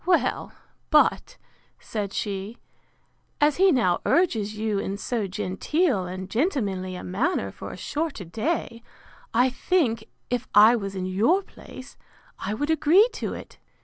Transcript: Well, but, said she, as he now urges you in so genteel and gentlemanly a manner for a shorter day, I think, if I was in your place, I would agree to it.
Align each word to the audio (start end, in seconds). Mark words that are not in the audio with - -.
Well, 0.03 0.51
but, 0.89 1.37
said 1.79 2.11
she, 2.11 2.57
as 3.39 3.57
he 3.57 3.71
now 3.71 3.99
urges 4.03 4.57
you 4.57 4.79
in 4.79 4.97
so 4.97 5.27
genteel 5.27 6.07
and 6.07 6.27
gentlemanly 6.27 6.95
a 6.95 7.03
manner 7.03 7.51
for 7.51 7.69
a 7.69 7.77
shorter 7.77 8.25
day, 8.25 8.81
I 9.31 9.51
think, 9.51 10.05
if 10.31 10.47
I 10.55 10.75
was 10.75 10.95
in 10.95 11.05
your 11.05 11.43
place, 11.43 11.97
I 12.39 12.55
would 12.55 12.71
agree 12.71 13.09
to 13.13 13.35
it. 13.35 13.59